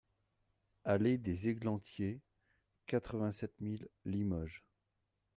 AlléE 0.83 1.19
des 1.19 1.47
Eglantiers, 1.49 2.21
quatre-vingt-sept 2.87 3.61
mille 3.61 3.87
Limoges 4.05 4.63